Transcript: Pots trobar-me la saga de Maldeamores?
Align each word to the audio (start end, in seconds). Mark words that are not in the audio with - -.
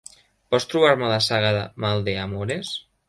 Pots 0.53 0.65
trobar-me 0.71 1.11
la 1.11 1.19
saga 1.25 1.51
de 1.59 1.61
Maldeamores? 1.85 2.73